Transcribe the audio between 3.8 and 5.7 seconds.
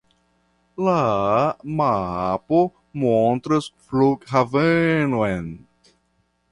flughavenon.